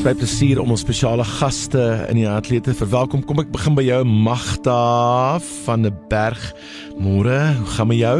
[0.00, 3.20] is baie plesier om ons spesiale gaste in die ateljee te verwelkom.
[3.26, 5.36] Kom ek begin by jou Magda
[5.66, 6.40] van der Berg.
[6.96, 8.14] Môre, hoe gaan met jou?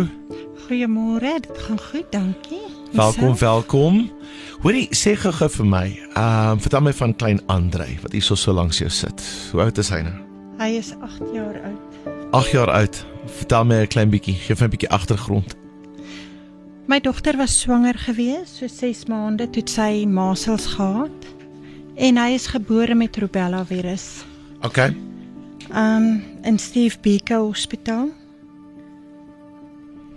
[0.67, 2.61] Goeiemôre, dit gaan goed, dankie.
[2.93, 3.97] Welkom, welkom.
[4.61, 8.37] Hoorie, sê gou vir my, ehm um, vertel my van klein Andre wat hier so
[8.37, 9.25] so langs jou sit.
[9.55, 10.15] Hoe oud is hy nou?
[10.61, 11.99] Hy is 8 jaar oud.
[12.43, 13.03] 8 jaar oud.
[13.41, 15.57] Vertel my 'n klein bietjie, gee my 'n bietjie agtergrond.
[16.93, 21.40] My dogter was swanger gewees, so 6 maande toe sy masels gehad
[22.01, 24.25] en hy is gebore met rubella virus.
[24.65, 24.79] OK.
[25.71, 28.09] Um in Steve Biko Hospitaal.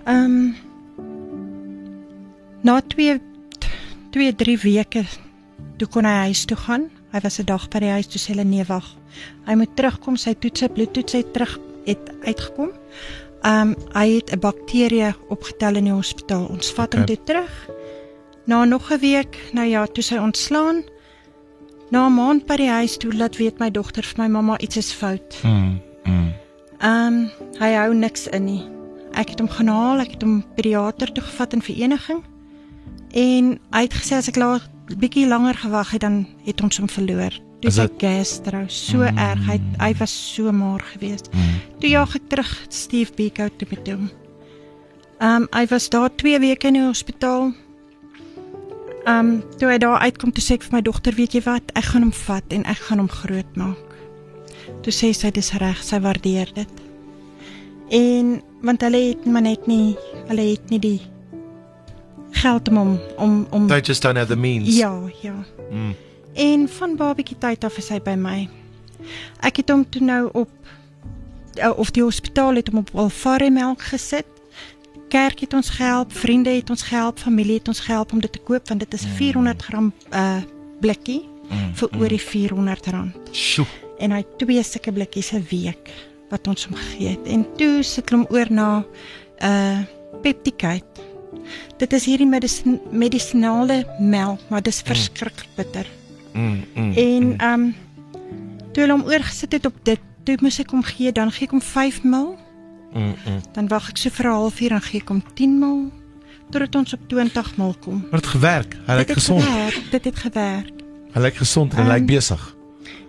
[0.08, 0.56] Um
[2.64, 3.20] na 2
[4.12, 5.04] 2 3 weke
[5.78, 6.88] toe kon hy huis toe gaan.
[7.12, 8.88] Hy was 'n dag by die huis toe sê hulle nee wag.
[9.46, 12.72] Hy moet terugkom, sy toetse bloedtoets het terug het uitgekom.
[13.44, 16.46] Um hy het 'n bakterie opgetel in die hospitaal.
[16.48, 17.16] Ons vat hom Okay.
[17.16, 17.70] toe terug.
[18.46, 20.84] Na nog 'n week, nou ja, toe sy ontslaan.
[21.94, 24.78] Na 'n maand by die huis toe laat weet my dogter vir my mamma iets
[24.82, 25.36] is fout.
[25.44, 25.80] Mm.
[26.10, 26.30] mm.
[26.82, 27.18] Um
[27.62, 28.64] hy hou niks in nie.
[29.14, 32.24] Ek het hom gaan haal, ek het hom pediater toe gevat in vereniging.
[33.14, 34.66] En hy het gesê as ek laat
[34.98, 37.30] bietjie langer gewag het dan het ons hom verloor.
[37.62, 39.18] Toe Is dit- gastro so mm.
[39.18, 41.30] erg, hy hy was so maar geweest.
[41.32, 41.62] Mm.
[41.80, 44.10] Toe jaag ek terug Steve Biko toe met hom.
[45.22, 47.54] Um hy was daar 2 weke in die hospitaal.
[49.10, 51.92] Um toe hy daar uitkom toe sê ek vir my dogter, weet jy wat, ek
[51.92, 53.98] gaan hom vat en ek gaan hom grootmaak.
[54.84, 56.84] Toe sê sy dis reg, sy waardeer dit.
[57.94, 59.98] En want hulle het maar net nie,
[60.30, 61.00] hulle het nie die
[62.44, 64.78] geld om hom om om They just don't have the means.
[64.78, 65.36] Ja, ja.
[65.72, 65.96] Mm.
[66.34, 68.48] En van babatjie tyd af is hy by my.
[69.44, 70.50] Ek het hom toe nou op
[71.60, 74.28] eh, of die hospitaal het hom op Alfare melk gesit.
[75.14, 78.42] Kerk het ons gehelp, vriende het ons gehelp, familie het ons gehelp om dit te
[78.42, 80.42] koop want dit is 400 gram uh
[80.82, 81.22] blikkie
[81.54, 81.74] Mm.
[81.78, 83.32] vir oor die 400 rand.
[83.36, 83.66] Sjoe.
[84.00, 85.92] En hy twee sulke blikkies 'n week
[86.30, 87.28] wat ons hom gegee het.
[87.28, 88.86] En toe sit hom oor na
[89.42, 89.80] uh
[90.22, 91.02] Pepticate.
[91.78, 95.88] Dit is hierdie medis medisinale melk, maar dis verskriklik bitter.
[96.34, 96.64] Mm.
[96.76, 96.94] mm.
[96.94, 97.76] En ehm um,
[98.72, 101.52] toe hulle hom oorgesit het op dit, toe moes ek hom gee, dan gee ek
[101.52, 102.38] hom 5 ml,
[102.94, 103.16] Mm.
[103.26, 103.42] mm.
[103.54, 105.92] dan wag ek so vir 'n halfuur dan gee ek hom 10 ml
[106.54, 108.02] totdat ons op 20 ml kom.
[108.12, 108.78] Maar dit gewerk.
[108.86, 109.44] Hy lyk gesond.
[109.44, 110.84] gewerk, dit het gewerk.
[111.14, 112.56] Hy lyk gesond en hy Ehm, lyk besig.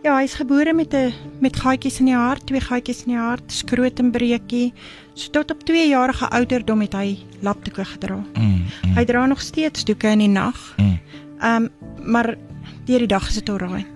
[0.05, 3.53] Ja, hy's gebore met 'n met gaatjies in die hart, twee gaatjies in die hart,
[3.53, 4.73] skrotumbreekie.
[5.15, 8.25] So tot op 2 jarige ouderdom het hy lapdoeke gedra.
[8.35, 8.65] Mm.
[8.85, 8.95] mm.
[8.95, 10.75] Hy dra nog steeds doeke in die nag.
[10.77, 11.01] Mm.
[11.41, 11.71] Ehm um,
[12.05, 12.37] maar
[12.85, 13.87] deur die dag is dit alraai.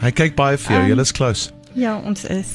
[0.00, 0.80] Hy kyk baie vir jou.
[0.82, 1.50] Ehm, Julle is close.
[1.74, 2.48] Ja, ons is.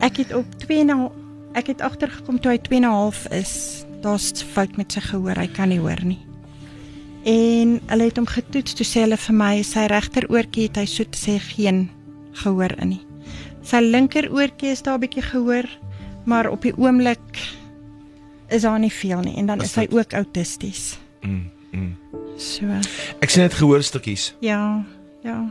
[0.00, 1.10] Ek het op 2 na
[1.54, 3.84] ek het agtergekom toe hy 2 en 'n half is.
[4.02, 6.18] Daar's fout met sy gehoor, hy kan nie hoor nie.
[7.24, 11.04] En hulle het hom getoets, toe sê hulle vir my sy regteroortjie het hy so
[11.04, 11.90] te sê geen
[12.32, 13.00] gehoor in nie.
[13.62, 15.64] Sy linkeroortjie is daar 'n bietjie gehoor,
[16.24, 17.38] maar op die oomblik
[18.48, 20.98] is daar nie veel nie en dan Is is hy dit- ook autisties.
[21.22, 21.50] Mm.
[21.72, 21.96] Mm.
[22.38, 22.64] So
[23.20, 24.84] Ek sien net gehoorstukkies, ja,
[25.22, 25.50] ja.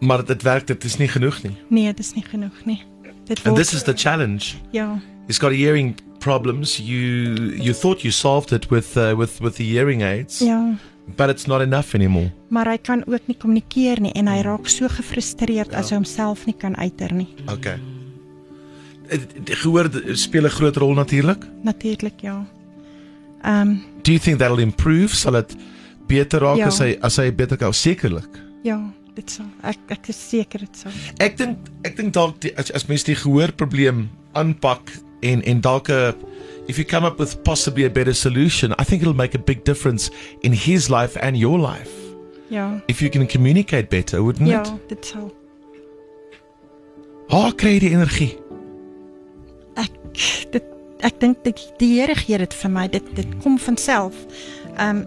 [0.00, 1.56] maar dit werk dit is nie genoeg nie.
[1.68, 2.82] Nee, dit is nie genoeg nie.
[3.26, 4.54] Dit And word this is the challenge.
[4.72, 4.98] ja.
[5.26, 6.78] He's got hearing problems.
[6.78, 10.74] You you thought you solved it with uh, with with the hearing aids, Ja.
[11.16, 12.30] but it's not enough anymore.
[12.48, 16.46] maar hy kan ook nie kommunikeer nie en hy raak so gefrustreerd as hy homself
[16.46, 17.26] nie kan uiter nie.
[17.50, 17.78] Okay.
[19.08, 19.18] Eh,
[19.62, 21.44] Gehoor speel 'n groot rol natuurlik.
[21.62, 22.46] Natuurlik ja.
[23.44, 25.14] Um, Do you think that'll improve?
[25.16, 25.56] Sal dit
[26.06, 26.66] beter raak Ja.
[26.66, 28.28] as hy as hy beter kan sekerlik?
[28.62, 30.92] ja, dit sal ek ek is seker dit sal.
[31.24, 34.06] Ek dink ek dink dalk as as mens die gehoorprobleem
[34.36, 34.92] aanpak
[35.26, 36.14] en en dalk 'n
[36.68, 39.64] if you come up with possibly a better solution, I think it'll make a big
[39.64, 40.10] difference
[40.42, 41.90] in his life and your life.
[42.50, 42.80] Ja.
[42.88, 44.88] If you can communicate better, wouldn't Ja, it?
[44.88, 45.32] dit sal.
[47.28, 48.32] Waar kry jy die energie?
[49.76, 49.92] Ek
[50.54, 50.64] dit
[51.06, 52.86] ek dink dit die Here gee dit vir my.
[52.88, 54.14] Dit dit kom van self.
[54.76, 55.04] Ehm um,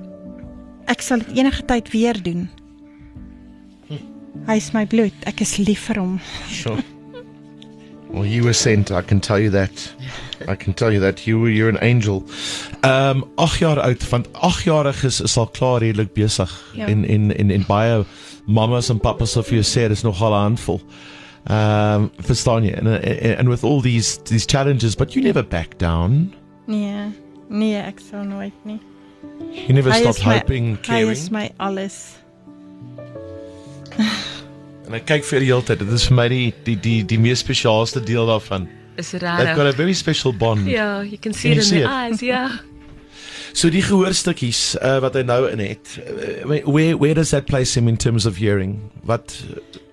[0.90, 2.48] ek sal dit enige tyd weer doen.
[4.48, 5.14] Hy is my bloed.
[5.28, 6.20] Ek is lief vir hom.
[6.50, 6.78] Sure.
[8.10, 8.90] Well, you were sent.
[8.92, 9.94] I can tell you that.
[10.48, 12.24] I can tell you that you you're an angel.
[12.84, 16.88] Um 8 jaar oud, want 8jariges is al klaar redelik besig Ja.
[16.88, 18.04] en en en en baie
[18.48, 20.82] mamas en pappas of you sê dis nogal 'n handvol.
[21.50, 22.74] Um verstaan jy?
[22.74, 26.34] And, and and with all these these challenges, but you never back down.
[26.68, 27.12] Nee.
[27.50, 28.80] Nee, ek sal nooit nie.
[29.68, 31.12] You never Hy stop is my- hoping, Hy caring.
[31.12, 32.18] is my alles.
[34.90, 35.80] En ek kyk vir die hele tyd.
[35.84, 38.68] Dit is vir my die die die die mees spesiaalste deel daarvan.
[38.98, 40.66] Is They've got a very special bond.
[40.68, 41.94] Yeah, you can see Can it in see their it?
[41.94, 42.22] eyes.
[42.22, 42.50] Yeah.
[43.54, 45.94] So die gehoorstukkies uh, wat hy nou in het.
[46.04, 48.80] Uh, where where does that place him in terms of hearing?
[49.06, 49.38] Wat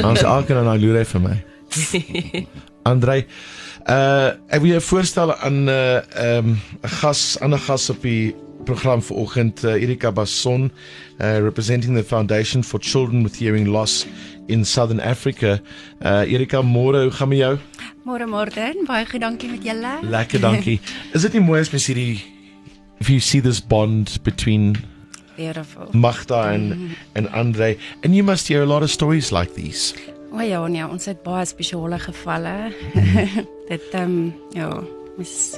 [0.08, 1.36] Ons alke dan nou loer hy vir my.
[2.92, 3.26] Andrei,
[3.88, 8.34] uh ek wil jou voorstel aan 'n uh, um, 'n gas, ander gas op die
[8.68, 10.70] program vanoggend, uh, Erika Basson,
[11.20, 14.06] uh, representing the Foundation for Children with Hearing Loss
[14.48, 15.60] in Southern Africa.
[16.04, 17.56] Uh Erika, môre, hoe gaan met jou?
[18.04, 19.94] Môre môre, baie goed, dankie met julle.
[20.02, 20.80] Lekker, dankie.
[21.14, 22.20] Is dit nie mooi as mens hierdie
[23.00, 24.76] if you see this bond between
[25.36, 25.88] Beautiful.
[25.92, 29.94] Magda and and Andre and you must hear a lot of stories like these.
[30.32, 32.56] O ja, nee, ons het baie spesiale gevalle.
[33.72, 34.72] dit ehm um, ja,
[35.16, 35.56] mis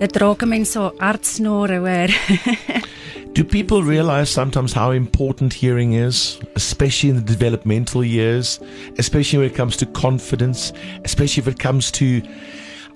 [0.00, 2.08] Dit raak mense so hartsnore hoor.
[3.34, 8.58] Do people realize sometimes how important hearing is, especially in the developmental years,
[8.98, 10.72] especially when it comes to confidence,
[11.04, 12.22] especially if it comes to,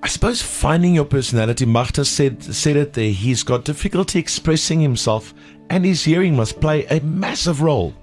[0.03, 1.65] I suppose, finding your personality?
[1.65, 3.11] Marta said said it there.
[3.11, 5.33] He's got difficulty expressing himself,
[5.69, 7.93] and his hearing must play a massive role,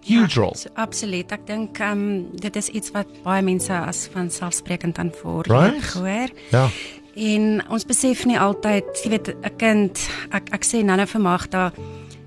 [0.00, 0.54] huge role.
[0.54, 1.30] So, absoluut.
[1.32, 5.92] Ek dink ehm um, dit is iets wat baie mense as vanselfsprekend aanvaar, Right.
[5.92, 6.28] hoor.
[6.50, 6.70] Ja.
[7.16, 9.98] En ons besef nie altyd, jy weet, 'n kind,
[10.32, 11.72] ek ek sê nou nou vir Magda,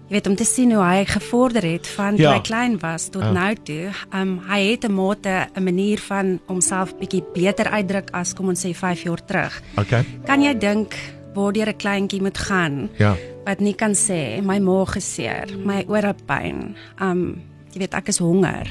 [0.07, 2.33] jy weet om te sien hoe hy gevorder het van toe Ja.
[2.33, 3.31] hy klein was tot Ja.
[3.31, 3.89] nou toe.
[4.13, 8.63] Um hy het 'n mate 'n manier van homself bietjie beter uitdruk as kom ons
[8.65, 9.61] sê 5 jaar terug.
[9.77, 10.05] Okay.
[10.25, 10.93] Kan jy dink
[11.33, 13.15] waar deur 'n kleintjie moet gaan Ja.
[13.45, 16.75] wat nie kan sê my maag geseer, my ore pyn.
[17.01, 17.41] Um
[17.73, 18.67] jy weet ek is honger.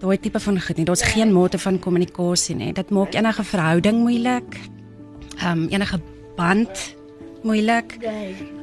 [0.00, 0.84] Daai tipe van goed nie.
[0.86, 2.72] Daar's geen mate van kommunikasie nie.
[2.72, 4.56] Dit maak enige verhouding moeilik.
[5.44, 6.00] Um enige
[6.36, 6.94] band
[7.42, 7.96] moeilik.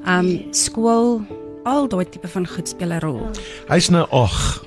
[0.05, 1.21] Um skool,
[1.63, 3.31] al daai tipe van goed speel 'n rol.
[3.67, 4.63] Hy's nou ag.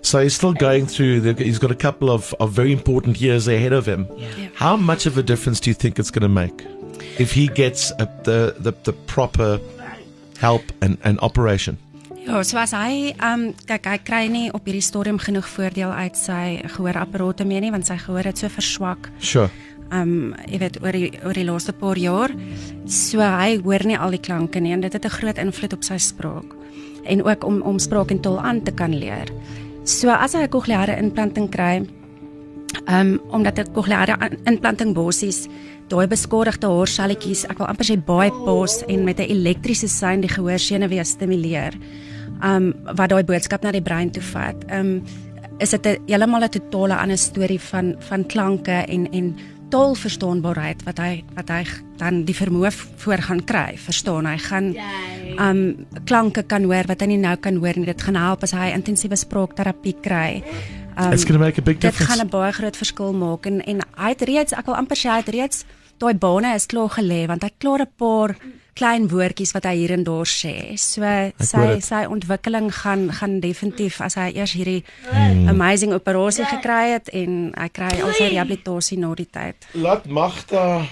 [0.00, 3.48] So he's still going through the, he's got a couple of, of very important years
[3.48, 4.06] ahead of him.
[4.54, 6.64] How much of a difference do you think it's going to make
[7.18, 9.58] if he gets a, the, the the proper
[10.38, 11.78] help and, and operation?
[12.26, 16.16] Ja, so as hy um kyk hy kry nie op hierdie stadium genoeg voordeel uit
[16.18, 19.10] sy gehoorapparate mee nie want sy gehoor het so verswak.
[19.18, 19.50] Sure.
[19.92, 22.30] Um jy weet oor die oor die laaste paar jaar.
[22.86, 25.84] So hy hoor nie al die klanke nie en dit het 'n groot invloed op
[25.84, 26.54] sy spraak
[27.04, 29.28] en ook om om spraak en taal aan te kan leer.
[29.84, 31.86] So as hy 'n cochleaire implanting kry,
[32.88, 35.48] um omdat cochleaire an- implanting basies
[35.88, 41.04] daai beskadigde haarselletjies, ek wil amper sê bypass en met 'n elektriese sein die gehoorsenuwee
[41.04, 41.74] stimuleer.
[42.42, 44.56] Um wat daai boodskap na die brein toe vat.
[44.70, 45.02] Um
[45.58, 49.36] is dit 'n heeltemal 'n totale ander storie van van klanke en en
[49.70, 51.62] taalverstaanbaarheid wat hy wat hy
[51.98, 52.70] dan die vermoë
[53.02, 53.76] voor gaan kry.
[53.80, 54.74] Verstaan, hy gaan
[55.40, 57.86] um klanke kan hoor wat hy nie nou kan hoor nie.
[57.86, 60.42] Dit gaan help as hy intensiewe spraakterapie kry.
[60.96, 62.24] Um, It's going to make a big dit gaan difference.
[62.24, 65.20] 'n baie groot verskil maak en en hy het reeds ek wil amper sê hy
[65.20, 65.64] het reeds
[65.98, 68.36] daai bane is klaar gelê want hy klaar 'n paar
[68.76, 70.76] klein woordjies wat hy hier en daar sê.
[70.80, 71.02] So
[71.40, 75.48] sy sy ontwikkeling gaan gaan definitief as hy eers hierdie Hmm.
[75.48, 79.66] amazing operasie gekry het en hy kry al sy rehabilitasie na die tyd.
[79.74, 80.86] Laat Magda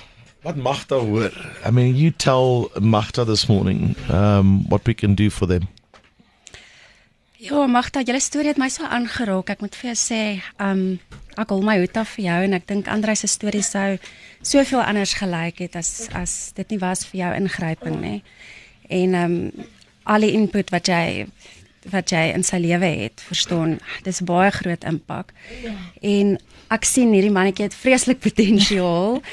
[0.45, 1.31] wat Magda hoor.
[1.67, 5.69] I mean, you tell Magda this morning um what we can do for them.
[7.45, 9.51] Ja, Magda, julle storie het my so aangeraak.
[9.53, 10.21] Ek moet vir jou sê,
[10.65, 10.97] um
[11.37, 13.99] ek hol my hoed af vir jou en ek dink Andre se storie sou
[14.41, 18.23] soveel anders gelyk het as as dit nie was vir jou ingryping nie.
[18.89, 19.37] En um
[20.09, 21.27] al die input wat jy
[21.93, 25.33] wat jy in sy lewe het, verstaan, dis baie groot impak.
[26.01, 26.39] En
[26.73, 29.21] ek sien hierdie mannetjie het vreeslik potensiaal.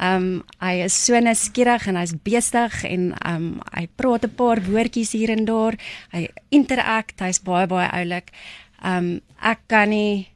[0.00, 4.34] Ehm um, hy is so nuuskierig en hy's besig en ehm um, hy praat 'n
[4.34, 5.76] paar woordjies hier en daar.
[6.12, 8.32] Hy interact, hy's baie baie oulik.
[8.82, 10.30] Ehm um, ek kan nie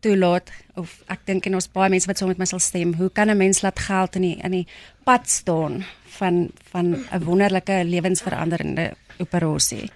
[0.00, 3.10] toelaat of ek dink en ons baie mense wat saam met my sal stem, hoe
[3.10, 4.66] kan 'n mens laat geld in die in die
[5.04, 5.84] pad staan
[6.18, 9.90] van van 'n wonderlike lewensveranderende operasie.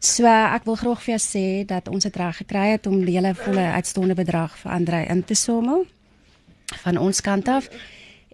[0.00, 3.18] So ek wil graag vir jou sê dat ons het reg gekry het om die
[3.18, 5.84] hele volle uitstaande bedrag vir Andre in te somel
[6.84, 7.68] van ons kant af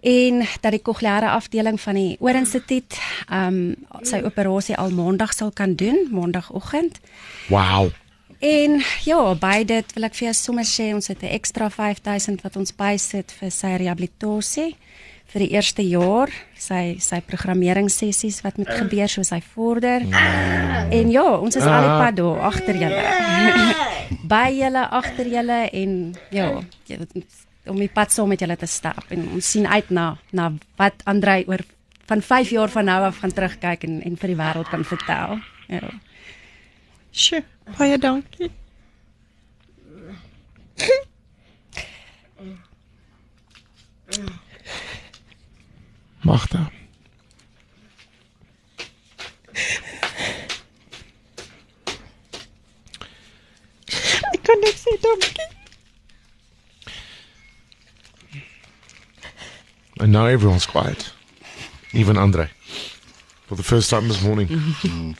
[0.07, 2.95] en dat die kokleaire afdeling van die Oorinstituut
[3.27, 6.99] ehm um, sy operasie al maandag sal kan doen, maandagooggend.
[7.49, 7.89] Wow.
[8.39, 12.41] En ja, by dit wil ek vir jou sommer sê ons het 'n ekstra 5000
[12.41, 14.75] wat ons bysit vir sy rehabilitasie
[15.27, 20.05] vir die eerste jaar sy sy programmeringssessies wat moet gebeur soos hy vorder.
[20.07, 20.93] Mm.
[20.97, 23.03] En ja, ons is al die pad daar agter julle.
[24.31, 25.97] By julle agter julle en
[26.31, 26.51] ja,
[27.67, 31.03] om die pad saam met julle te stap en ons sien uit na na wat
[31.05, 31.63] Andrei oor
[32.07, 35.39] van 5 jaar van nou af gaan terugkyk en en vir die wêreld kan vertel.
[35.67, 35.91] Ja.
[37.11, 37.43] Sjoe,
[37.77, 38.51] baie dankie.
[46.27, 46.67] Magda.
[54.33, 55.47] Ek kan net sê dankie.
[59.99, 61.13] And now everyone's quiet.
[61.93, 62.49] Even Andre.
[63.47, 64.47] For the first time this morning.
[64.47, 65.15] mm.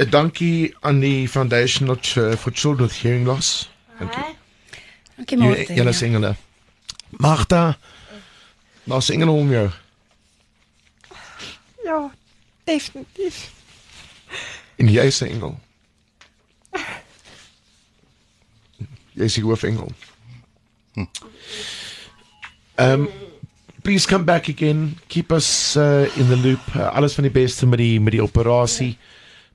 [0.00, 1.86] A dankie aan die Foundation
[2.36, 3.68] for Children with Hearing Loss.
[3.98, 4.36] Dankie.
[5.16, 5.76] Dankie Martin.
[5.76, 6.34] Julle sing hulle.
[7.10, 7.76] Magda.
[8.84, 9.70] Nou sing hulle om jou.
[11.84, 12.10] Ja,
[12.64, 13.50] definitief.
[14.76, 15.58] En jy is 'n engel.
[19.12, 19.92] Jy is die hoofengel.
[20.94, 21.06] Hm.
[22.80, 23.08] Um
[23.82, 24.98] please come back again.
[25.08, 26.60] Keep us uh, in the loop.
[26.76, 28.98] Uh, alles van die beste met die met die operasie,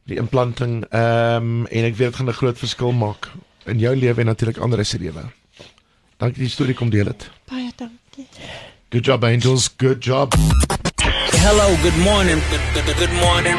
[0.03, 0.83] die implanting.
[0.93, 3.31] Um en ek weet dit gaan 'n groot verskil maak
[3.65, 5.25] in jou lewe en natuurlik ander se lewe.
[6.17, 7.29] Dankie die storie kom deel dit.
[7.49, 7.64] Baie.
[8.91, 10.33] Good job angels, good job.
[10.37, 12.39] Hello, good morning.
[12.73, 13.57] Good, good morning.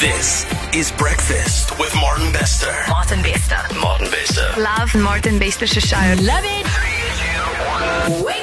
[0.00, 2.72] This is Breakfast with Martin Bester.
[2.88, 3.60] Martin Bester.
[3.80, 4.48] Martin Bester.
[4.58, 5.96] Love Martin Bester se show.
[6.22, 6.66] Love it.
[8.24, 8.41] Wake